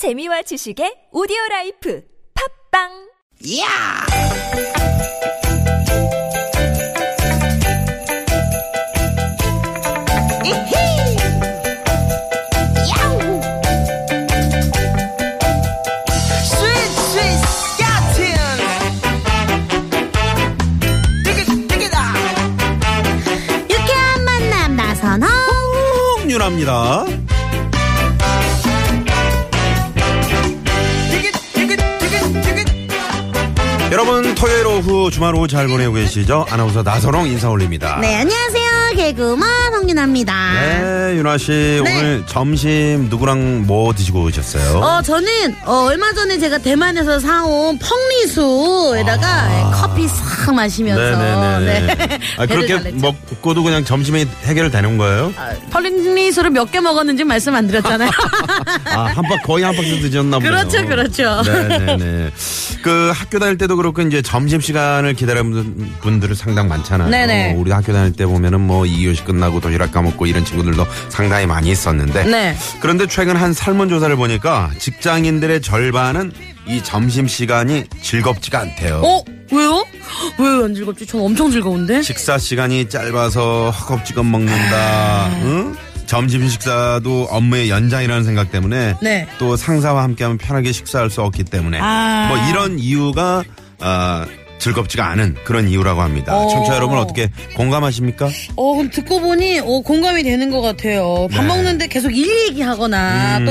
[0.00, 2.00] 재미와 지식의 오디오 라이프
[2.32, 2.88] 팝빵
[3.60, 3.68] 야!
[10.42, 10.72] 이히!
[12.88, 13.20] 야우!
[16.48, 18.24] 스윗 스윗 스카틴!
[21.26, 21.96] 디귿 디귿아!
[23.68, 25.26] 유쾌한 만남 나선호
[26.26, 27.04] 윤합니다.
[34.88, 36.46] 오후 주말 오후 잘 보내고 계시죠?
[36.48, 37.98] 아나운서 나선홍 인사 올립니다.
[38.00, 41.98] 네 안녕하세요 개그우먼 홍윤아입니다 네, 윤아 씨 네.
[41.98, 44.78] 오늘 점심 누구랑 뭐 드시고 오셨어요?
[44.78, 49.70] 어 저는 어, 얼마 전에 제가 대만에서 사온 펑리수에다가 아.
[49.74, 51.96] 커피 싹 마시면서 네네네.
[51.96, 52.18] 네.
[52.38, 52.96] 아, 그렇게 달랬죠.
[53.00, 55.32] 먹고도 그냥 점심에 해결되는 거예요?
[55.36, 58.08] 아, 펄리수를 몇 개 먹었는지 말씀 안 드렸잖아요
[58.94, 60.52] 아, 한 박, 거의 한 박스 드셨나 보네요.
[60.68, 61.42] 그렇죠, 그렇죠.
[61.42, 62.30] 네네네.
[62.84, 67.08] 그 학교 다닐 때도 그렇고 이제 점심 시간을 기다리는 분들은 상당 많잖아요.
[67.10, 67.54] 네네.
[67.58, 71.70] 우리 학교 다닐 때 보면은 뭐 2교시 끝나고 도시 락 까먹고 이런 친구들도 상당히 많이
[71.70, 72.24] 있었는데.
[72.24, 72.56] 네.
[72.80, 76.32] 그런데 최근 한 설문조사를 보니까 직장인들의 절반은
[76.66, 79.00] 이 점심시간이 즐겁지가 않대요.
[79.04, 79.84] 어 왜요?
[80.38, 81.06] 왜 안 즐겁지?
[81.06, 84.76] 전 엄청 즐거운데 식사 시간이 짧아서 허겁지겁 먹는다.
[84.76, 85.40] 아.
[85.42, 85.74] 응?
[86.06, 89.28] 점심 식사도 업무의 연장이라는 생각 때문에 네.
[89.38, 92.26] 또 상사와 함께하면 편하게 식사할 수 없기 때문에 아.
[92.28, 93.42] 뭐 이런 이유가
[93.80, 94.26] 아,
[94.60, 96.36] 즐겁지가 않은 그런 이유라고 합니다.
[96.36, 96.48] 어.
[96.48, 98.28] 청취자 여러분 어떻게 공감하십니까?
[98.56, 101.26] 어, 그럼 듣고 보니, 어, 공감이 되는 것 같아요.
[101.32, 101.48] 밥 네.
[101.48, 103.46] 먹는데 계속 일 얘기하거나, 음.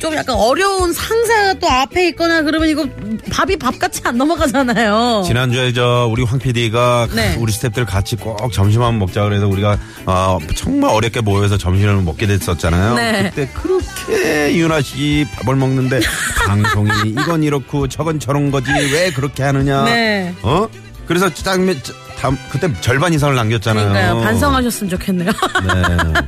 [0.00, 2.86] 또좀 약간 어려운 상사가 또 앞에 있거나 그러면 이거
[3.30, 5.24] 밥이 밥같이 안 넘어가잖아요.
[5.26, 7.36] 지난주에 저 우리 황 PD가 네.
[7.38, 12.26] 우리 스탭들 같이 꼭 점심 한번 먹자 그래서 우리가 어, 정말 어렵게 모여서 점심을 먹게
[12.26, 12.94] 됐었잖아요.
[12.94, 13.30] 네.
[13.34, 16.00] 그때 그렇게 윤아 씨 밥을 먹는데
[16.46, 19.84] 방송이 이건 이렇고 저건 저런 거지 왜 그렇게 하느냐.
[19.84, 20.34] 네.
[20.42, 20.51] 어?
[21.06, 21.66] 그래서 짱
[22.22, 23.88] 다음 그때 절반 이상을 남겼잖아요.
[23.88, 24.20] 그러니까요.
[24.20, 25.32] 반성하셨으면 좋겠네요.
[25.66, 26.20] 네.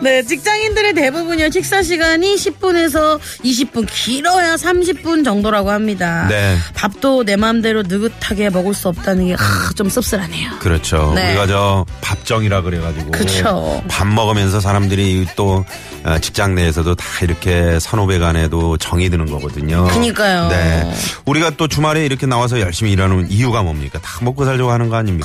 [0.00, 1.50] 네, 직장인들의 대부분이요.
[1.50, 6.26] 식사 시간이 10분에서 20분, 길어야 30분 정도라고 합니다.
[6.28, 6.56] 네.
[6.74, 10.58] 밥도 내 마음대로 느긋하게 먹을 수 없다는 게 아, 좀 씁쓸하네요.
[10.60, 11.12] 그렇죠.
[11.16, 11.30] 네.
[11.30, 13.82] 우리가 저 밥정이라 그래가지고 그쵸.
[13.88, 15.64] 밥 먹으면서 사람들이 또
[16.04, 19.86] 어, 직장 내에서도 다 이렇게 선후배 간에도 정이 드는 거거든요.
[19.86, 20.48] 그니까요.
[20.48, 20.92] 네.
[21.24, 23.98] 우리가 또 주말에 이렇게 나와서 열심히 일하는 이유가 뭡니까?
[24.00, 25.15] 다 먹고 살려고 하는 거 아닙니까?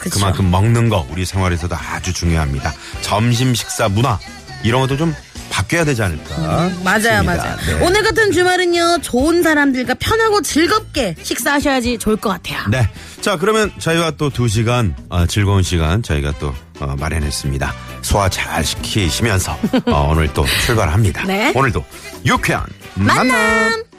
[0.00, 0.10] 그쵸.
[0.18, 2.72] 그만큼 먹는 거 우리 생활에서도 아주 중요합니다.
[3.00, 4.18] 점심 식사 문화
[4.62, 5.14] 이런 것도 좀
[5.50, 6.36] 바뀌어야 되지 않을까?
[6.84, 7.22] 맞아요, 싶습니다.
[7.24, 7.56] 맞아요.
[7.66, 7.84] 네.
[7.84, 12.60] 오늘 같은 주말은요, 좋은 사람들과 편하고 즐겁게 식사하셔야지 좋을 것 같아요.
[12.70, 12.88] 네.
[13.20, 17.74] 자, 그러면 저희가 또두 시간, 어, 즐거운 시간 저희가 또 어, 마련했습니다.
[18.02, 21.24] 소화 잘 시키시면서 어, 오늘 또 출발합니다.
[21.24, 21.52] 네.
[21.54, 21.84] 오늘도
[22.24, 22.64] 유쾌한
[22.94, 23.28] 만남.
[23.28, 23.89] 만남!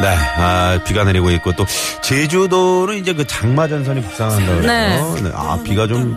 [0.00, 1.66] 네, 아, 비가 내리고 있고 또
[2.02, 5.16] 제주도는 이제 그 장마 전선이 북상한다고 그래요.
[5.22, 5.30] 네.
[5.34, 6.16] 아, 비가 좀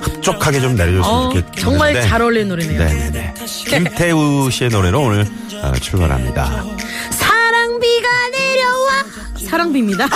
[0.00, 1.60] 흡족하게 좀 내려줬으면 어, 좋겠는데.
[1.60, 2.78] 정말 잘 어울리는 노래네요.
[2.78, 3.34] 네네네.
[3.68, 5.26] 김태우 씨의 노래로 오늘
[5.62, 6.64] 어, 출발합니다.
[7.10, 8.90] 사랑비가 내려와.
[9.50, 10.06] 사랑비입니다.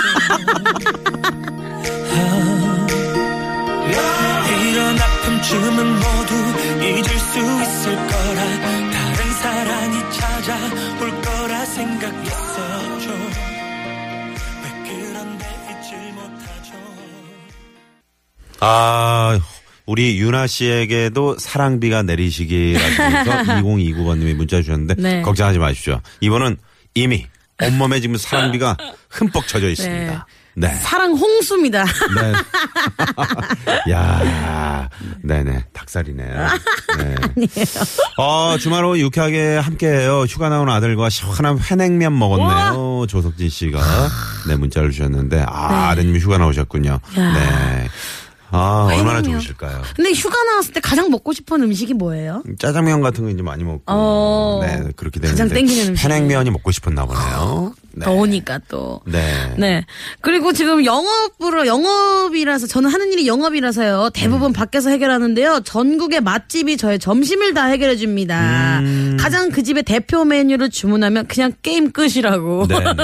[4.63, 6.35] 이런 아픔쯤은 모두
[6.85, 8.61] 잊을 수 있을 거라
[8.93, 12.50] 다른 사랑이 찾아올 거라 생각했
[18.61, 19.39] 아,
[19.87, 23.31] 우리 유나 씨에게도 사랑비가 내리시기라면서
[23.63, 25.23] 2029번님이 문자 주셨는데 네.
[25.23, 26.01] 걱정하지 마십시오.
[26.21, 26.57] 이번은
[26.95, 27.27] 이미
[27.63, 28.77] 온몸에 지금 사랑비가
[29.11, 30.27] 흠뻑 젖어 있습니다.
[30.55, 30.69] 네.
[30.75, 31.85] 사랑 홍수입니다.
[31.85, 32.33] 네.
[33.93, 34.89] 야,
[35.23, 36.49] 네네, 닭살이네요.
[36.99, 37.15] 네.
[38.19, 40.23] 어, 주말 오후 유쾌하게 함께해요.
[40.23, 43.07] 휴가 나온 아들과 시원한 회냉면 먹었네요.
[43.07, 43.81] 조석진 씨가
[44.49, 46.99] 네 문자를 주셨는데 아, 아드님 휴가 나오셨군요.
[47.17, 47.89] 네.
[48.51, 49.23] 아, 얼마나.
[49.23, 49.83] 좋으실까요?
[49.97, 52.43] 근데 휴가 나왔을 때 가장 먹고 싶은 음식이 뭐예요?
[52.59, 53.83] 짜장면 같은 거 이제 많이 먹고.
[53.87, 55.55] 어, 네, 그렇게 가장 되는데.
[55.55, 56.09] 땡기는 음식이.
[56.09, 57.75] 회냉면이 먹고 싶었나 보네요.
[57.93, 58.05] 네.
[58.05, 59.01] 더우니까 또.
[59.05, 59.55] 네.
[59.59, 59.85] 네.
[60.21, 64.11] 그리고 지금 영업으로, 영업이라서, 저는 하는 일이 영업이라서요.
[64.15, 65.61] 대부분 밖에서 해결하는데요.
[65.65, 68.79] 전국의 맛집이 저의 점심을 다 해결해줍니다.
[68.81, 69.17] 음.
[69.19, 72.67] 가장 그 집의 대표 메뉴를 주문하면 그냥 게임 끝이라고.
[72.69, 72.95] 네 네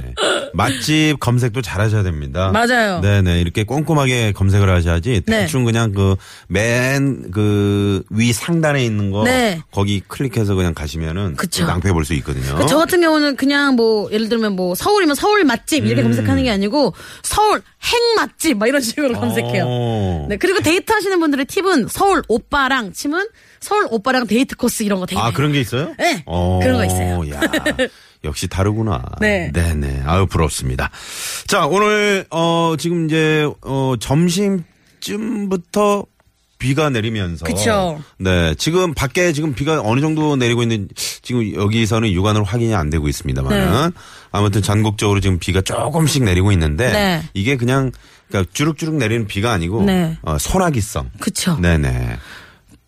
[0.00, 0.14] 네.
[0.54, 2.50] 맛집 검색도 잘 하셔야 됩니다.
[2.54, 3.00] 맞아요.
[3.00, 3.40] 네네.
[3.42, 5.40] 이렇게 꼼꼼하게 검색을 하셔야 하지 네.
[5.40, 6.16] 대충 그냥 그
[6.48, 9.60] 맨 그 위 상단에 있는 거 네.
[9.70, 11.64] 거기 클릭해서 그냥 가시면은 그쵸.
[11.66, 12.56] 낭패 볼 수 있거든요.
[12.56, 15.86] 그 저 같은 경우는 그냥 뭐 예를 들면 뭐 서울이면 서울 맛집 음.
[15.86, 19.64] 이렇게 검색하는 게 아니고 서울 행 맛집 막 이런 식으로 검색해요.
[19.66, 20.26] 어.
[20.28, 23.28] 네 그리고 데이트 하시는 분들의 팁은 서울 오빠랑 치면
[23.60, 25.36] 서울 오빠랑 데이트 코스 이런 거 되게 아 많아요.
[25.36, 25.94] 그런 게 있어요?
[25.98, 27.22] 네, 어, 그런 거 있어요.
[27.34, 27.40] 야,
[28.24, 29.02] 역시 다르구나.
[29.20, 29.50] 네.
[29.52, 30.02] 네네.
[30.06, 30.90] 아유 부럽습니다.
[31.46, 34.64] 자 오늘 어 지금 이제 어 점심
[35.18, 36.04] 쯤부터
[36.58, 38.00] 비가 내리면서 그쵸.
[38.18, 40.88] 네 지금 밖에 지금 비가 어느 정도 내리고 있는
[41.22, 43.96] 지금 여기서는 육안으로 확인이 안 되고 있습니다만은 네.
[44.30, 47.22] 아무튼 전국적으로 지금 비가 조금씩 내리고 있는데 네.
[47.32, 47.90] 이게 그냥
[48.28, 50.18] 그러니까 주룩주룩 내리는 비가 아니고 네.
[50.22, 51.10] 어, 소나기성.
[51.18, 51.56] 그쵸.
[51.60, 52.16] 네네.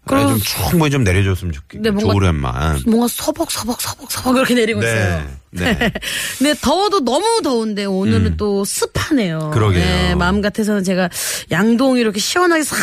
[0.06, 2.80] 그럼- 좀 충분히 좀 내려줬으면 좋겠 네, 뭔가- 좋으련만.
[2.86, 4.86] 뭔가 서벅 서벅 서벅 서벅 이렇게 내리고 네.
[4.86, 5.26] 있어요.
[5.52, 5.76] 네.
[6.38, 9.38] 근데 더워도 너무 더운데 오늘은 또 습하네요.
[9.38, 9.50] 음.
[9.50, 9.84] 그러게요.
[9.84, 11.10] 네, 마음 같아서는 제가
[11.50, 12.76] 양동 이렇게 시원하게 싹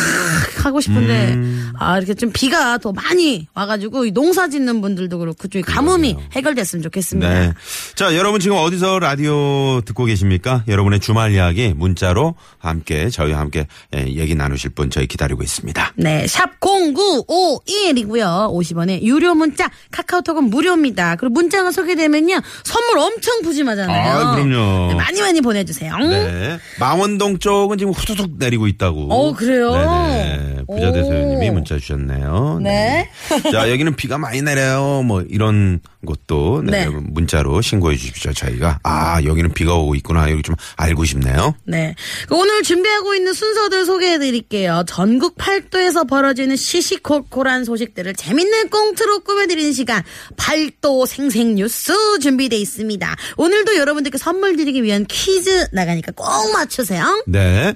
[0.64, 1.72] 하고 싶은데 음.
[1.78, 6.82] 아 이렇게 좀 비가 더 많이 와가지고 이 농사 짓는 분들도 그렇고 좀 가뭄이 해결됐으면
[6.84, 7.28] 좋겠습니다.
[7.28, 7.52] 네.
[7.96, 10.64] 자, 여러분 지금 어디서 라디오 듣고 계십니까?
[10.68, 15.94] 여러분의 주말 이야기 문자로 함께 저희와 함께 예, 얘기 나누실 분 저희 기다리고 있습니다.
[15.96, 18.52] 네, 샵 0951이고요.
[18.52, 21.16] 50원에 유료 문자, 카카오톡은 무료입니다.
[21.16, 22.40] 그리고 문자가 소개되면요.
[22.64, 24.18] 선물 엄청 푸짐하잖아요.
[24.18, 24.88] 아, 그럼요.
[24.88, 25.96] 네, 많이 많이 보내주세요.
[25.98, 26.58] 네.
[26.78, 29.08] 망원동 쪽은 지금 후두둑 내리고 있다고.
[29.12, 29.72] 어, 그래요?
[29.72, 30.62] 네네.
[30.68, 30.92] 부자 오.
[30.92, 32.60] 대소연님이 문자 주셨네요.
[32.62, 33.08] 네.
[33.52, 35.02] 자, 여기는 비가 많이 내려요.
[35.02, 36.88] 뭐 이런 것도 네, 네.
[36.88, 38.32] 문자로 신고해 주십시오.
[38.32, 40.30] 저희가 아 여기는 비가 오고 있구나.
[40.30, 41.54] 여기 좀 알고 싶네요.
[41.64, 41.94] 네.
[42.28, 44.84] 그 오늘 준비하고 있는 순서들 소개해 드릴게요.
[44.86, 50.02] 전국 팔도에서 벌어지는 시시콜콜한 소식들을 재밌는 꽁트로 꾸며드리는 시간,
[50.36, 53.16] 팔도 생생 뉴스 준비 돼 있습니다.
[53.38, 57.24] 오늘도 여러분들께 선물 드리기 위한 퀴즈 나가니까 꼭 맞추세요.
[57.26, 57.74] 네.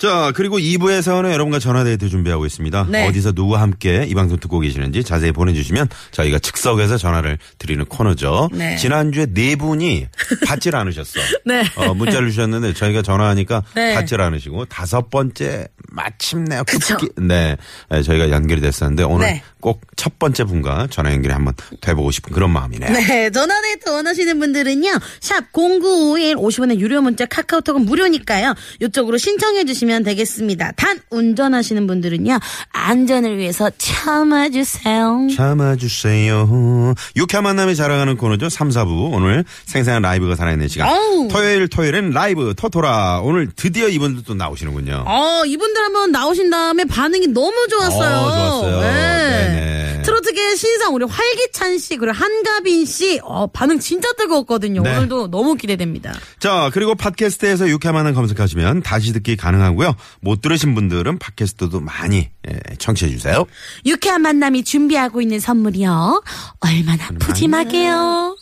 [0.00, 2.86] 자, 그리고 2부에서는 여러분과 전화데이트 준비하고 있습니다.
[2.88, 3.06] 네.
[3.06, 8.48] 어디서 누구와 함께 이 방송 듣고 계시는지 자세히 보내주시면 저희가 즉석에서 전화를 드리는 코너죠.
[8.50, 8.76] 네.
[8.76, 10.06] 지난주에 네 분이
[10.48, 11.20] 받질 않으셨어.
[11.44, 11.64] 네.
[11.76, 13.94] 어, 문자를 주셨는데 저희가 전화하니까 네.
[13.94, 16.62] 받질 않으시고 다섯 번째 마침내.
[16.66, 17.58] 급기 네.
[17.90, 19.42] 네, 저희가 연결이 됐었는데 오늘 네.
[19.60, 22.90] 꼭첫 번째 분과 전화 연결이 한번 돼보고 싶은 그런 마음이네요.
[22.90, 30.72] 네, 전화데이트 원하시는 분들은요, 샵 0951 50원의 유료 문자 카카오톡은 무료니까요, 이쪽으로 신청해 주시면 되겠습니다.
[30.76, 32.38] 단, 운전하시는 분들은요,
[32.72, 35.28] 안전을 위해서 참아주세요.
[35.36, 36.94] 참아주세요.
[37.16, 38.48] 유쾌한 만남이 자랑하는 코너죠.
[38.48, 39.12] 3, 4부.
[39.12, 40.88] 오늘 생생한 라이브가 살아있는 시간.
[40.88, 41.28] 아우.
[41.30, 43.20] 토요일, 토요일엔 라이브 토토라.
[43.22, 45.04] 오늘 드디어 이분들 또 나오시는군요.
[45.06, 48.16] 어, 이분들 한번 나오신 다음에 반응이 너무 좋았어요.
[48.18, 48.80] 어, 좋았어요.
[48.80, 49.79] 네 네.
[50.10, 54.82] 트로트계 신상 우리 활기찬 씨 그리고 한가빈 씨 어, 반응 진짜 뜨거웠거든요.
[54.82, 54.96] 네.
[54.96, 56.12] 오늘도 너무 기대됩니다.
[56.40, 59.94] 자, 그리고 팟캐스트에서 유쾌한 만남 검색하시면 다시 듣기 가능하고요.
[60.20, 63.46] 못 들으신 분들은 팟캐스트도 많이 예, 청취해 주세요.
[63.86, 66.22] 유쾌한 만남이 준비하고 있는 선물이요.
[66.60, 68.36] 얼마나 푸짐하게요.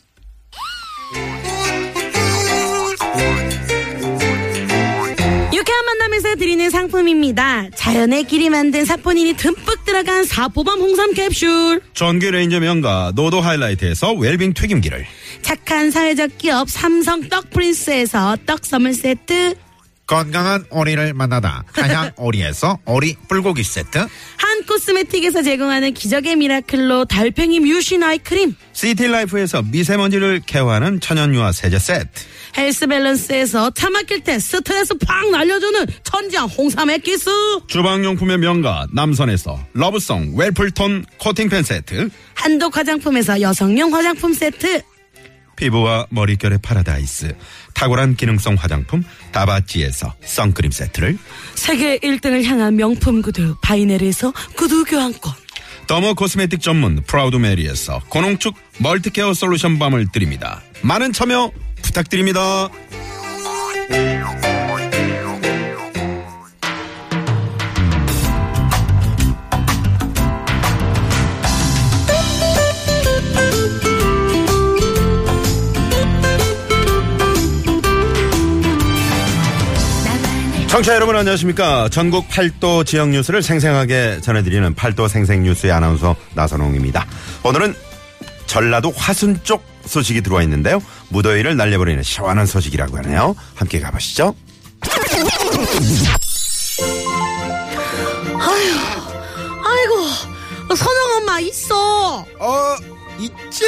[6.38, 7.69] 드리는 상품입니다.
[7.75, 11.81] 자연의 길이 만든 사포닌이 듬뿍 들어간 사포밤 홍삼 캡슐.
[11.94, 15.05] 전기 레인지 명가 노도 하이라이트에서 웰빙 튀김기를
[15.43, 19.55] 착한 사회적 기업 삼성 떡 프린스에서 떡 선물 세트.
[20.06, 28.02] 건강한 오리를 만나다 한양 오리에서 오리 불고기 세트 한 코스메틱에서 제공하는 기적의 miracle로 달팽이 뮤신
[28.02, 28.54] eye cream.
[28.73, 32.08] 시티라이프에서 미세먼지를 care하는 천연유화 세제 세트
[32.56, 37.30] 헬스 밸런스에서 차 막힐 때 스트레스 팍 날려주는 천지향 홍삼 액기스.
[37.68, 44.82] 주방용품의 명가 남선에서 러브송 웰플톤 코팅팬 세트 한독 화장품에서 여성용 화장품 세트.
[45.56, 47.34] 피부와 머릿결의 파라다이스
[47.75, 51.18] 탁월한 기능성 화장품 다바찌에서 선크림 세트를
[51.54, 55.32] 세계 1등을 향한 명품 구두 바이네르에서 구두 교환권.
[55.88, 60.62] dermo cosmetic 전문 프라우드 메리에서 고농축 multi care solution balm을 드립니다.
[60.82, 61.50] 많은 참여
[61.88, 62.68] 부탁드립니다.
[80.68, 81.88] 청취자 여러분 안녕하십니까.
[81.88, 87.07] 전국 팔도 지역 뉴스를 생생하게 전해드리는 팔도 생생뉴스의 아나운서 나선홍입니다.
[87.42, 87.75] 오늘은
[88.47, 90.80] 전라도 화순 쪽 소식이 들어와 있는데요.
[91.09, 93.35] 무더위를 날려버리는 시원한 소식이라고 하네요.
[93.54, 94.35] 함께 가보시죠.
[99.64, 102.18] 아이고, 선영 엄마 있어.
[102.38, 102.76] 어,
[103.18, 103.64] 있지.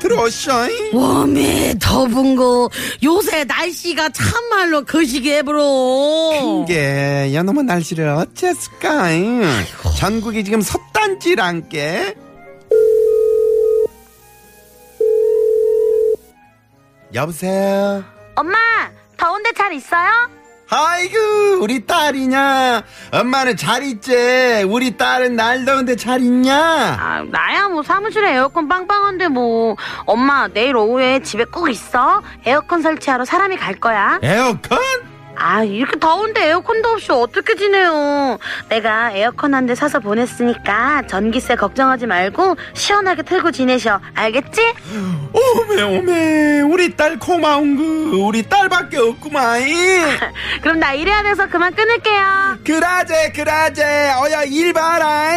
[0.00, 0.68] 들어오셔.
[0.92, 2.68] 웜에 더운 거
[3.02, 9.08] 요새 날씨가 참말로 거시기해 브로 게, 야, 너무 날씨를 어쨌을까?
[9.96, 12.14] 전국이 지금 섰단질 않게.
[17.14, 18.04] 여보세요?
[18.34, 18.58] 엄마
[19.16, 20.10] 더운데 잘 있어요?
[20.70, 21.18] 아이고,
[21.60, 22.82] 우리 딸이냐?
[23.12, 24.64] 엄마는 잘 있지?
[24.66, 26.56] 우리 딸은 날 더운데 잘 있냐?
[26.98, 33.24] 아 나야 뭐 사무실에 에어컨 빵빵한데 뭐 엄마 내일 오후에 집에 꼭 있어 에어컨 설치하러
[33.24, 34.78] 사람이 갈 거야 에어컨?
[35.46, 38.38] 아 이렇게 더운데 에어컨도 없이 어떻게 지내요
[38.70, 44.60] 내가 에어컨 한 대 사서 보냈으니까 전기세 걱정하지 말고 시원하게 틀고 지내셔 알겠지?
[45.32, 47.76] 오메, 오메, 우리 딸 고마운
[48.10, 49.60] 거, 우리 딸밖에 없구만.
[50.62, 53.82] 그럼 나 일해야 돼서 그만 끊을게요 그라제, 그라제,
[54.22, 55.30] 어야, 일 봐라.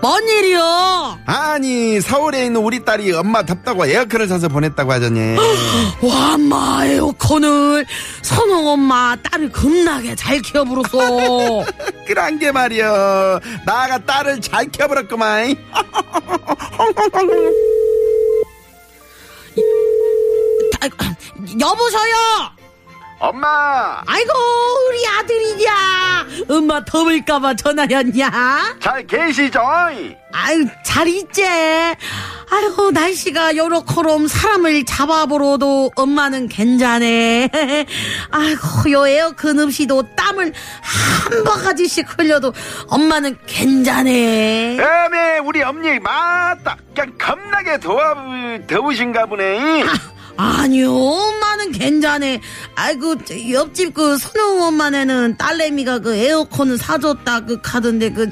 [0.00, 1.18] 뭔 일이요?
[1.26, 5.36] 아니, 서울에 있는 우리 딸이 엄마 덥다고 에어컨을 사서 보냈다고 하더니.
[6.02, 7.84] 와, 엄마 에어컨을
[8.22, 11.64] 선홍 엄마 딸을 겁나게 잘 키워버렸어.
[12.06, 13.40] 그런 게 말이여.
[13.66, 15.56] 나가 딸을 잘 키워버렸구만.
[20.80, 20.88] 아,
[21.60, 22.57] 여보셔요.
[23.20, 24.32] 엄마, 아이고
[24.88, 26.26] 우리 아들이냐.
[26.50, 28.30] 엄마 더울까봐 전화였냐.
[28.80, 29.60] 잘 계시죠?
[30.32, 31.42] 아유 잘 있지.
[31.44, 37.50] 아이고 날씨가 요렇게럼 사람을 잡아보러도 엄마는 괜찮네.
[38.30, 42.52] 아이고 요 에어컨 없이도 땀을 한 바가지씩 흘려도
[42.88, 44.78] 엄마는 괜찮네.
[44.80, 46.76] 에메, 우리 엄니, 맞다.
[46.94, 48.00] 그냥 겁나게 더워,
[48.68, 49.82] 더우신가 보네.
[49.82, 50.17] 아
[50.68, 52.40] 니요, 엄마는 괜찮네.
[52.76, 58.30] 아이고, 저 옆집 그 선영 엄마네는 딸내미가 그 에어컨을 사줬다 그 카던데 그,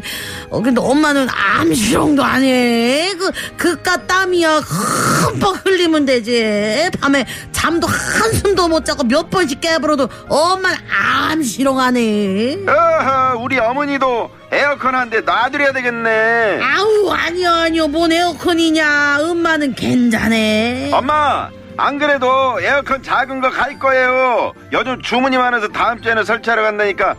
[0.50, 3.12] 어, 근데 엄마는 암시롱도 안 해.
[3.18, 4.58] 그, 그깟 땀이야.
[4.58, 6.90] 흠뻑 흘리면 되지.
[7.00, 12.56] 밤에 잠도 한숨도 못 자고 몇 번씩 깨버려도 엄마는 암시롱 안 해.
[12.68, 16.60] 어허, 우리 어머니도 에어컨 한 대 놔드려야 되겠네.
[16.62, 17.88] 아우, 아니요, 아니요.
[17.88, 19.18] 뭔 에어컨이냐.
[19.22, 20.90] 엄마는 괜찮네.
[20.92, 24.52] 엄마, 안 그래도 에어컨 작은 거 갈 거예요.
[24.72, 27.14] 요즘 주문이 많아서 다음 주에는 설치하러 간다니까.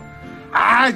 [0.52, 0.92] 아,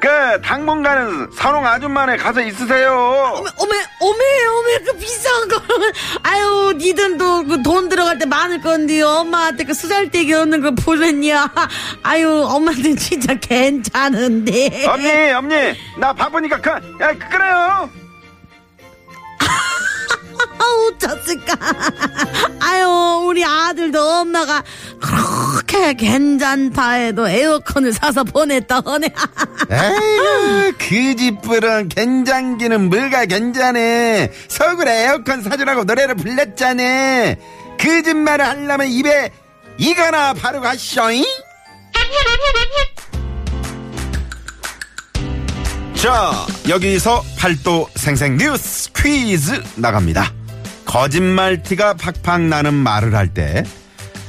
[0.00, 2.92] 그 당분간은 선홍 아줌마네 가서 있으세요.
[2.92, 5.56] 어메, 어메, 어메, 어메, 그 비싼 거.
[6.22, 11.50] 아유, 니들도 그돈 들어갈 때 많을 건데, 엄마한테 그 수잘데기 없는 거 보냈냐.
[12.02, 14.86] 아유, 엄마는 진짜 괜찮은데.
[14.86, 15.54] 엄니, 엄니,
[15.98, 16.70] 나 바쁘니까 그,
[17.02, 17.88] 야, 그래요.
[20.64, 21.54] 아우, 졌을까.
[22.60, 24.62] 아유, 우리 아들도 엄마가
[25.00, 29.08] 그렇게 괜찮다 해도 에어컨을 사서 보냈다, 허네.
[29.70, 34.32] 에이, 그 집부런 괜장기는 뭐가 괜찮네.
[34.48, 37.34] 서울에 에어컨 사주라고 노래를 불렀잖아.
[37.78, 39.30] 거짓말을 하려면 입에
[39.78, 41.24] 이거나 바로 가쇼잉?
[45.94, 50.30] 자, 여기서 팔도 생생 뉴스 퀴즈 나갑니다.
[50.84, 53.64] 거짓말 티가 팍팍 나는 말을 할 때,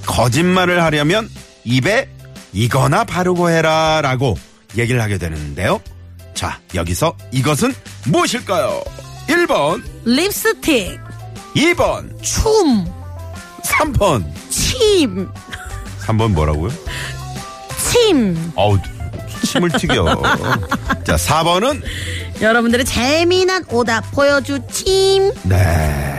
[0.05, 1.29] 거짓말을 하려면
[1.63, 2.09] 입에
[2.53, 4.37] 이거나 바르고 해라 라고
[4.77, 5.81] 얘기를 하게 되는데요.
[6.33, 7.73] 자, 여기서 이것은
[8.05, 8.83] 무엇일까요?
[9.27, 10.99] 1번, 립스틱,
[11.55, 12.85] 2번, 춤,
[13.63, 14.25] 3번.
[14.49, 15.27] 침,
[16.01, 16.71] 3번 뭐라고요?
[17.77, 18.51] 침.
[18.55, 18.77] 어우,
[19.43, 20.21] 침을 튀겨.
[21.03, 21.81] 자, 4번은
[22.41, 25.31] 여러분들의 재미난 오답 보여주침.
[25.43, 26.14] 네.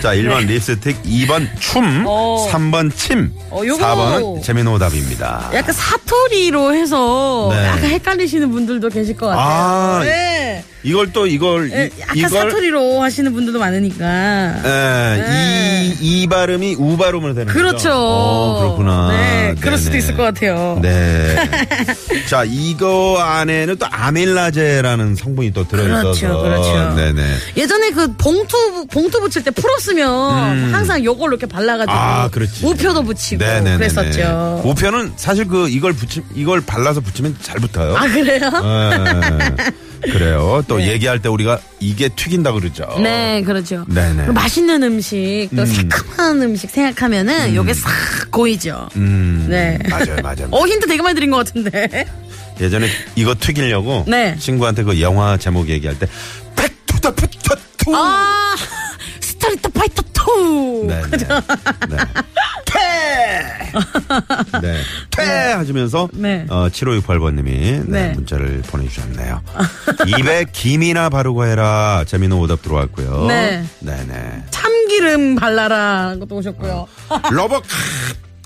[0.00, 2.46] 자, 1번 립스틱, 2번 춤, 어.
[2.50, 3.82] 3번 침, 어, 요거.
[3.84, 5.50] 4번은 재미는 오답입니다.
[5.54, 7.66] 약간 사투리로 해서 네.
[7.66, 9.44] 약간 헷갈리시는 분들도 계실 것 같아요.
[9.44, 10.64] 아, 네.
[10.82, 14.54] 이걸 또 이걸 예, 이, 약간 이걸 사투리로 하시는 분들도 많으니까.
[14.64, 15.94] 예, 네.
[16.00, 17.58] 이, 이 발음이 우 발음으로 되는 거죠?
[17.58, 17.90] 그렇죠.
[17.92, 19.08] 어, 그렇구나.
[19.08, 19.96] 네, 그럴 수도.
[19.96, 20.78] 있을 것 같아요.
[20.82, 21.36] 네.
[22.28, 26.02] 자, 이거 안에는 또 아밀라제라는 성분이 또 들어있어서.
[26.02, 26.94] 그렇죠, 그렇죠.
[26.94, 27.22] 네네.
[27.56, 31.98] 예전에 그 봉투 봉투 붙일 때 풀었으면 항상 요걸로 이렇게 발라가지고 음.
[31.98, 32.66] 아, 그렇지.
[32.66, 33.78] 우표도 붙이고 네네네.
[33.78, 34.62] 그랬었죠.
[34.64, 37.96] 우표는 사실 그 이걸 붙이 이걸 발라서 붙이면 잘 붙어요.
[37.96, 38.50] 아 그래요?
[38.50, 39.54] 네.
[40.02, 40.62] 그래요.
[40.68, 42.86] 또 얘기할 때 우리가 이게 튀긴다 그러죠.
[43.02, 43.84] 네, 그렇죠.
[43.88, 44.16] 네네.
[44.16, 47.90] 그리고 맛있는 음식, 또 새콤한 음식 생각하면은 요게 싹
[48.30, 48.88] 고이죠.
[48.96, 49.46] 음.
[49.48, 49.78] 네.
[49.90, 50.48] 맞아요, 맞아요.
[50.50, 52.06] 어, 힌트 되게 많이 드린 것 같은데.
[52.60, 52.86] 예전에
[53.16, 54.36] 이거 튀기려고 네.
[54.38, 56.06] 친구한테 그 영화 제목 얘기할 때
[56.56, 57.94] Back to the Future two.
[57.94, 58.54] 아,
[59.46, 60.02] Street Fighter
[60.82, 60.86] 2.
[60.86, 61.18] 네, 네.
[61.88, 61.96] 네.
[62.66, 64.60] 퇴!
[64.60, 64.82] 네.
[65.10, 65.22] 퇴!
[65.52, 66.46] 하시면서, 네.
[66.48, 68.12] 어, 7568번님이, 네, 네.
[68.12, 69.40] 문자를 보내주셨네요.
[70.18, 72.04] 입에 김이나 바르고 해라.
[72.06, 73.26] 재미있는 오답 들어왔고요.
[73.26, 73.64] 네.
[73.80, 74.44] 네네.
[74.50, 76.16] 참기름 발라라.
[76.18, 76.86] 것도 오셨고요.
[77.30, 77.62] 러버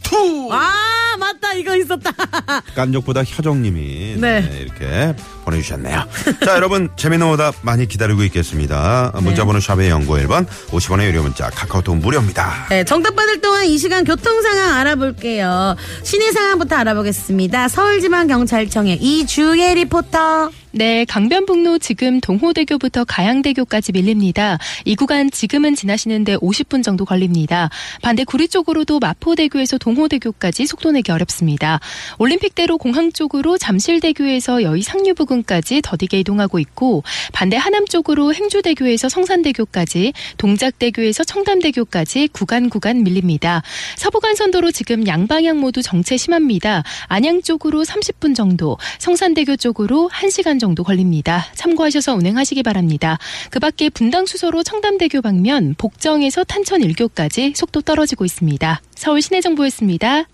[0.03, 0.49] 투!
[0.53, 0.73] 아,
[1.19, 1.53] 맞다.
[1.55, 2.11] 이거 있었다.
[2.75, 4.41] 깐족보다 혀종님이 네.
[4.41, 4.59] 네.
[4.61, 5.15] 이렇게
[5.45, 6.05] 보내주셨네요.
[6.45, 9.13] 자 여러분 재미있는 오답 많이 기다리고 있겠습니다.
[9.15, 9.21] 네.
[9.21, 12.67] 문자번호 샵의 영구오일번 50원의 유료 문자 카카오톡 무료입니다.
[12.71, 15.77] 네, 정답 받을 동안 이 시간 교통 상황 알아볼게요.
[16.03, 17.69] 시내 상황부터 알아보겠습니다.
[17.69, 20.51] 서울지방경찰청의 이주예 리포터.
[20.73, 24.57] 네, 강변북로 지금 동호대교부터 가양대교까지 밀립니다.
[24.85, 27.71] 이 구간 지금은 지나시는데 50분 정도 걸립니다.
[28.03, 31.81] 반대 구리 쪽으로도 마포대교에서 동호대교까지 속도 내기 어렵습니다.
[32.19, 40.13] 올림픽대로 공항 쪽으로 잠실대교에서 여의 상류 부근까지 더디게 이동하고 있고 반대 하남 쪽으로 행주대교에서 성산대교까지
[40.37, 43.63] 동작대교에서 청담대교까지 구간 구간 밀립니다.
[43.97, 46.85] 서부간선도로 지금 양방향 모두 정체 심합니다.
[47.09, 51.45] 안양 쪽으로 30분 정도, 성산대교 쪽으로 1시간 정도 걸립니다.
[51.57, 53.19] 참고하셔서 운행하시기 바랍니다.
[53.51, 58.81] 그 밖에 분당 수서로 청담대교 방면 복정에서 탄천 1교까지 속도 떨어지고 있습니다.
[58.95, 60.27] 서울 시내 정보였습니다.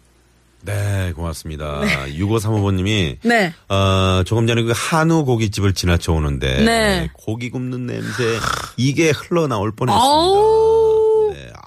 [0.66, 1.80] 네 고맙습니다.
[2.08, 3.52] 6535번님이 네.
[3.68, 7.10] 어, 조금 전에 그 한우 고깃집을 지나쳐 오는데 네.
[7.14, 8.38] 고기 굽는 냄새
[8.76, 10.75] 이게 흘러나올 뻔했습니다.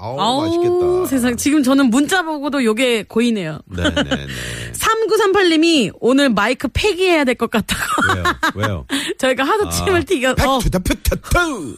[0.01, 0.15] 아우.
[0.15, 1.05] 네, 아우, 맛있겠다.
[1.09, 1.35] 세상.
[1.37, 3.59] 지금 저는 문자 보고도 요게 고이네요.
[3.67, 4.27] 네네네.
[4.73, 7.81] 3938님이 오늘 마이크 폐기해야 될 것 같다고.
[8.15, 8.23] 왜요?
[8.55, 8.85] 왜요?
[9.19, 10.31] 저희가 하도 침을 튀겨.
[10.31, 11.75] 어, Back to the Future two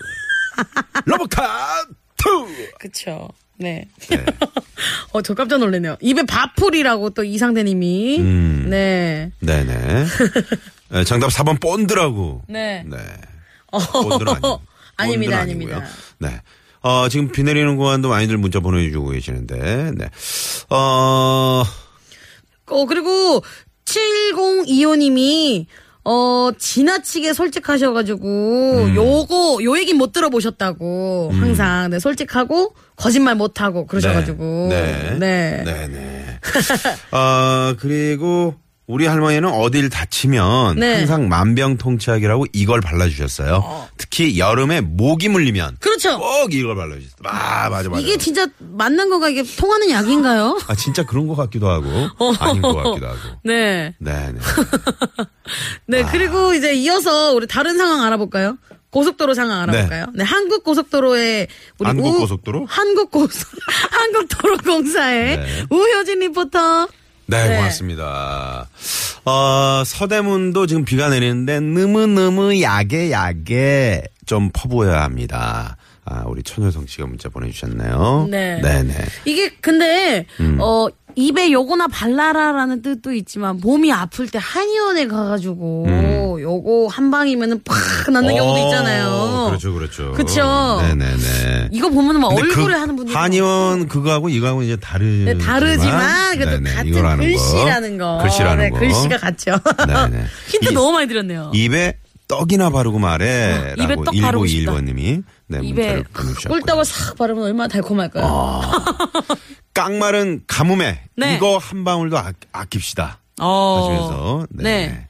[1.05, 1.85] 러버카
[2.17, 2.47] 투
[2.79, 3.29] 그쵸.
[3.57, 3.87] 네.
[5.13, 5.97] 어, 저 깜짝 놀랐네요.
[6.01, 8.19] 입에 밥풀이라고 또 이상대님이.
[8.19, 8.65] 음.
[8.69, 9.31] 네.
[9.39, 10.05] 네네.
[10.89, 12.41] 네, 정답 4번 본드라고.
[12.49, 12.83] 네.
[12.87, 12.97] 네.
[13.71, 14.61] 본드는 아니고.
[14.97, 15.83] 아닙니다, 아닙니다.
[16.17, 16.41] 네.
[16.81, 20.09] 어, 지금 비 내리는 구간도 많이들 문자 보내주고 계시는데, 네.
[20.69, 21.63] 어,
[22.67, 23.43] 어, 그리고
[23.85, 25.65] 7025님이
[26.03, 28.95] 어, 지나치게 솔직하셔가지고, 음.
[28.95, 31.91] 요거, 요 얘기 못 들어보셨다고, 항상.
[31.91, 34.67] 네, 솔직하고, 거짓말 못하고, 그러셔가지고.
[34.69, 35.17] 네.
[35.19, 35.63] 네.
[35.63, 36.39] 네, 네.
[37.11, 38.55] 어, 그리고
[38.91, 40.95] 우리 할머니는 어딜 다치면 네.
[40.97, 43.87] 항상 만병통치약이라고 이걸 발라주셨어요.
[43.97, 46.19] 특히 여름에 모기 물리면 그렇죠.
[46.19, 47.19] 꼭 이걸 발라주셨어요.
[47.23, 48.01] 아, 맞아, 맞아.
[48.01, 50.59] 이게 진짜 맞는 거가 이게 통하는 약인가요?
[50.67, 51.87] 아, 진짜 그런 것 같기도 하고,
[52.39, 53.17] 아닌 것 같기도 하고.
[53.45, 53.95] 네.
[53.97, 54.39] 네, 네.
[55.87, 58.57] 네, 그리고 이제 이어서 우리 다른 상황 알아볼까요?
[58.89, 60.07] 고속도로 상황 알아볼까요?
[60.15, 61.47] 네, 한국 고속도로의
[61.79, 62.65] 우리 한국 우- 고속도로?
[62.67, 63.47] 한국 고속
[63.91, 65.63] 한국도로공사의 네.
[65.69, 66.89] 우효진 리포터.
[67.31, 67.55] 네, 네.
[67.55, 68.67] 고맙습니다.
[69.23, 75.77] 어, 서대문도 지금 비가 내리는데 너무너무 야게 야게 좀 퍼부어야 합니다.
[76.03, 78.27] 아, 우리 천효성 씨가 문자 보내주셨네요.
[78.29, 78.59] 네.
[78.61, 78.93] 네네.
[79.25, 80.57] 이게 근데 음.
[80.59, 88.11] 어 입에 요거나 발라라라는 뜻도 있지만 몸이 아플 때 한의원에 가가지고 요거 한 방이면은 팍
[88.11, 88.63] 낫는 경우도 음.
[88.63, 89.45] 어, 있잖아요.
[89.49, 90.11] 그렇죠, 그렇죠.
[90.13, 90.79] 그쵸.
[90.81, 91.69] 네네네.
[91.71, 96.61] 이거 보면은 막 얼굴에 그 하는 분들 한의원 그거하고 이거하고 이제 다르지만 네, 다르지만 그래도
[97.03, 98.19] 같은 글씨라는 거.
[98.21, 98.79] 글씨라는 네, 거.
[98.79, 99.51] 글씨가 같죠.
[99.87, 100.25] 네네.
[100.49, 101.51] 힌트 이- 너무 많이 드렸네요.
[101.53, 101.97] 입에
[102.27, 103.73] 떡이나 바르고 말해.
[103.77, 104.71] 어, 입에 떡 바르고 싶다.
[104.73, 106.03] 1921번님이 네, 입에.
[106.47, 108.61] 꿀떡을 싹 바르면 얼마나 달콤할까요?
[109.73, 111.35] 깡마른 가뭄에 네.
[111.35, 113.19] 이거 한 방울도 아, 아낍시다.
[113.39, 113.77] 어.
[113.79, 114.63] 하시면서 네.
[114.63, 115.07] 네.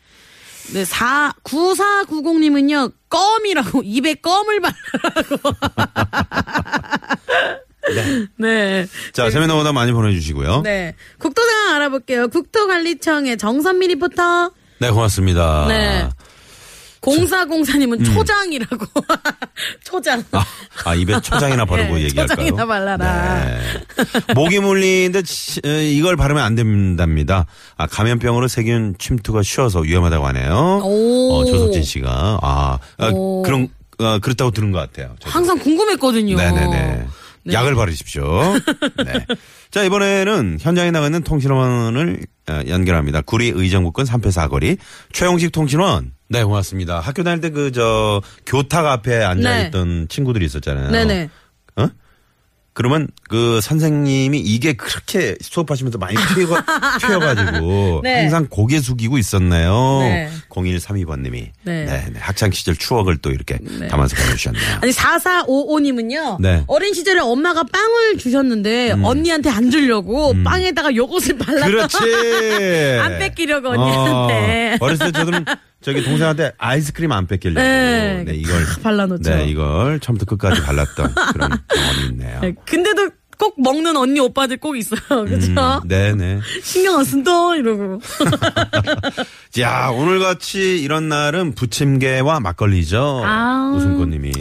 [0.73, 5.51] 네, 4, 9490님은요, 껌이라고, 입에 껌을 바르라고.
[8.37, 8.87] 네.
[9.11, 10.61] 자, 재미난 오답 많이 보내주시고요.
[10.61, 10.95] 네, 네.
[11.17, 12.29] 국토 상황 알아볼게요.
[12.29, 14.51] 국토관리청의 정선미 리포터.
[14.79, 15.65] 고맙습니다.
[15.67, 16.09] 네.
[17.01, 18.85] 공사공사님은 초장이라고.
[19.83, 20.19] 초장.
[20.19, 20.23] 음.
[20.33, 20.45] 아,
[20.85, 22.27] 아, 입에 초장이나 바르고 네, 얘기할까요?
[22.37, 23.45] 초장이나 발라라.
[23.45, 23.59] 네.
[24.35, 27.47] 모기 물리는데 치- 에, 이걸 바르면 안 된답니다.
[27.75, 30.81] 아, 감염병으로 세균 침투가 쉬워서 위험하다고 하네요.
[30.83, 31.33] 오.
[31.33, 33.41] 어, 조석진 씨가 아, 아, 오.
[33.41, 33.67] 그런
[33.99, 35.15] 아, 그렇다고 들은 것 같아요.
[35.19, 35.31] 저도.
[35.31, 36.37] 항상 궁금했거든요.
[36.37, 37.07] 네네네.
[37.43, 37.53] 네.
[37.53, 38.53] 약을 바르십시오.
[39.03, 39.25] 네.
[39.71, 43.21] 자, 이번에는 현장에 나가 있는 통신원을 어, 연결합니다.
[43.21, 44.77] 구리 의정부권 3패 사거리
[45.11, 46.11] 최용식 통신원.
[46.31, 46.99] 네, 고맙습니다.
[46.99, 50.91] 학교 다닐 때 그 저 교탁 앞에 앉아 있던 친구들이 있었잖아요.
[50.91, 51.05] 네.
[51.05, 51.29] 네네.
[51.77, 51.87] 어?
[52.73, 56.57] 그러면 그 선생님이 이게 그렇게 수업하시면서 많이 튀어,
[56.99, 58.21] 튀어가지고 네.
[58.21, 59.99] 항상 고개 숙이고 있었네요.
[60.01, 60.29] 네.
[60.49, 61.31] 0132번님이.
[61.63, 61.85] 네.
[61.85, 61.85] 네.
[62.13, 62.19] 네.
[62.19, 63.57] 학창 시절 추억을 또 이렇게
[63.89, 64.63] 담아서 보내주셨네요.
[64.81, 66.39] 아니 4455님은요.
[66.41, 66.59] 네.
[66.59, 66.63] 음.
[66.67, 71.97] 어린 시절에 엄마가 빵을 주셨는데 언니한테 안 주려고 빵에다가 요것을 발라서 그렇지.
[73.01, 74.77] 안 뺏기려고 언니한테.
[74.79, 75.45] 어, 어렸을 때 저는
[75.81, 77.59] 저기 동생한테 아이스크림 안 뺏기려고.
[77.61, 78.23] 네.
[78.25, 78.65] 네, 이걸.
[78.65, 79.29] 다 발라놓죠.
[79.29, 82.39] 네, 이걸 처음부터 끝까지 발랐던 그런 경험이 있네요.
[82.41, 84.99] 네, 근데도 꼭 먹는 언니 오빠들 꼭 있어요.
[85.25, 85.51] 그죠?
[85.51, 86.41] 음, 네네.
[86.61, 87.99] 신경 안 쓴다 이러고.
[89.49, 93.23] 자, 오늘 같이 이런 날은 부침개와 막걸리죠.
[93.25, 93.75] 아우.
[93.77, 94.31] 우승꽃님이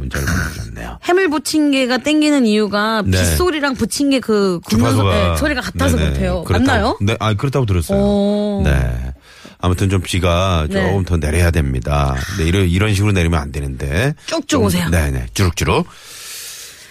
[0.00, 0.98] 문자를 보내주셨네요.
[1.04, 3.12] 해물 부침개가 땡기는 이유가 네.
[3.12, 6.08] 빗소리랑 부침개 그 굽는 소, 네, 소리가 같아서 네네.
[6.10, 6.44] 그렇대요.
[6.44, 6.98] 그렇다고- 맞나요?
[7.00, 7.98] 네, 아 그렇다고 들었어요.
[8.00, 8.62] 오.
[8.64, 9.09] 네.
[9.62, 10.74] 아무튼 좀 비가 네.
[10.88, 12.14] 조금 더 내려야 됩니다.
[12.38, 14.14] 네, 이런, 이런 식으로 내리면 안 되는데.
[14.26, 14.88] 쭉쭉 좀- 오세요.
[14.90, 15.26] 네네.
[15.34, 15.86] 주룩주룩.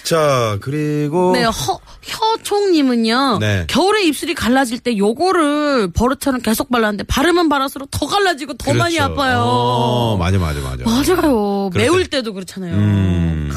[0.03, 1.33] 자, 그리고.
[1.33, 3.37] 네, 허, 혀총님은요.
[3.39, 3.65] 네.
[3.67, 9.13] 겨울에 입술이 갈라질 때 요거를 버릇처럼 계속 발랐는데 바르면 바를수록 더 갈라지고 더 많이 그렇죠.
[9.13, 9.41] 아파요.
[9.45, 10.83] 어, 맞아, 맞아, 맞아.
[10.85, 11.69] 맞아요.
[11.71, 12.73] 그럴 매울 때- 때도 그렇잖아요.
[12.75, 13.51] 음.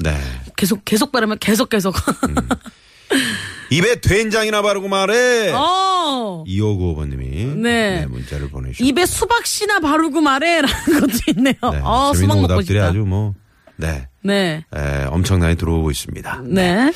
[0.00, 0.18] 네.
[0.56, 1.94] 계속 계속 바르면 계속 계속.
[2.28, 2.34] 음.
[3.72, 5.50] 입에 된장이나 바르고 말해.
[5.54, 6.44] 어.
[6.46, 7.56] 2595번님이.
[7.56, 8.06] 네.
[8.06, 8.84] 문자를 보내주셨습니다.
[8.88, 11.54] 입에 수박씨나 바르고 말해라는 것도 있네요.
[11.72, 11.80] 네.
[11.82, 12.88] 아, 수박 먹고 싶다.
[12.88, 13.34] 아주 뭐.
[13.76, 14.08] 네.
[14.22, 14.64] 네.
[14.74, 16.42] 에, 엄청나게 들어오고 있습니다.
[16.46, 16.92] 네.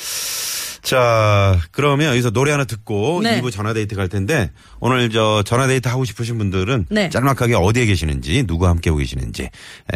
[0.82, 3.40] 자, 그러면 여기서 노래 하나 듣고 네.
[3.40, 7.10] 2부 전화데이트 갈 텐데 오늘 저 전화데이트 하고 싶으신 분들은 네.
[7.10, 9.48] 짤막하게 어디에 계시는지 누구 함께 오고 계시는지 에,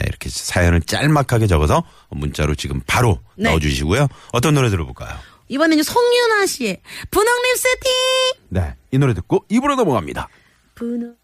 [0.04, 3.50] 이렇게 사연을 짤막하게 적어서 문자로 지금 바로 네.
[3.50, 4.08] 넣어주시고요.
[4.32, 5.10] 어떤 노래 들어볼까요?
[5.50, 7.90] 이번에는 송윤아 씨의 분홍 립스틱.
[8.50, 8.76] 네.
[8.92, 10.28] 이 노래 듣고 2부로 넘어갑니다.
[10.76, 11.16] 분홍